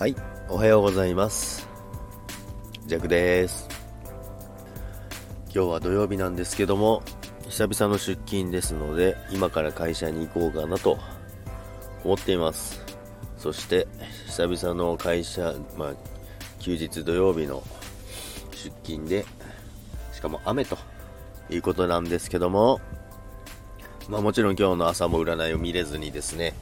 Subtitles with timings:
[0.00, 0.16] はい、
[0.48, 1.68] おはようございます。
[2.86, 3.68] ジャックです。
[5.54, 7.02] 今日は土曜日なんですけども、
[7.50, 10.96] 久々の出勤ですので、今から会社に行こうかなと
[12.02, 12.82] 思っています。
[13.36, 13.86] そして、
[14.24, 15.94] 久々の会社、まあ、
[16.60, 17.62] 休日土曜日の
[18.52, 19.26] 出勤で、
[20.14, 20.78] しかも雨と
[21.50, 22.80] いうことなんですけども、
[24.08, 26.54] まあもちろん今日の朝も占いを見れずにですね、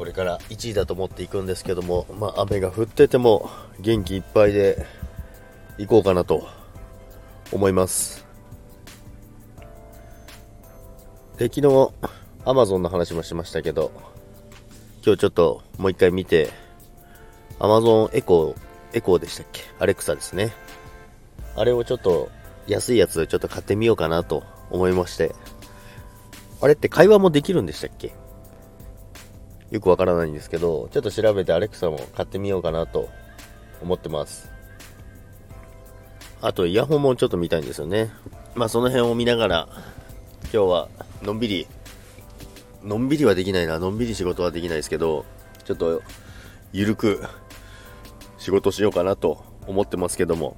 [0.00, 3.50] これから1位だと思っていくんですけども、まあ、雨が降ってても
[3.80, 4.86] 元気いっぱいで
[5.76, 6.48] 行こうかなと
[7.52, 8.24] 思います。
[11.36, 11.66] で、昨日
[12.46, 13.92] Amazon の話もしましたけど、
[15.04, 16.48] 今日ちょっともう一回見て、
[17.58, 19.60] Amazon エコー、エコーでしたっけ？
[19.80, 20.54] アレクサですね。
[21.56, 22.30] あれをちょっと
[22.66, 25.34] 安いやつちょっと買ってみようかなと思いまして、
[26.62, 28.14] あれって会話もできるんでしたっけ？
[29.70, 33.08] よくわからないんですけど、ちょっと調べてアレクサも買ってみようかなと
[33.80, 34.50] 思ってます。
[36.42, 38.10] あと、イヤホンもちょっと見たいんですよね。
[38.54, 39.68] まあ、その辺を見ながら、
[40.44, 40.88] 今日は
[41.22, 41.66] のんびり、
[42.82, 45.24] のんびりはできないな、のんびり仕事はできないですけど、
[45.64, 46.02] ちょっと、
[46.72, 47.22] ゆるく
[48.38, 50.56] 仕事しようかなと思ってますけども、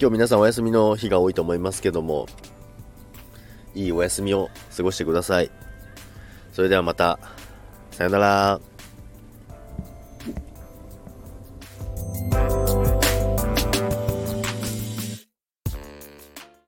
[0.00, 2.26] 今日皆さんお休みの日が多いと思いますけども、
[3.74, 5.50] いいお休みを過ごしてください。
[6.52, 7.18] それではまた。
[7.98, 8.77] さよなら。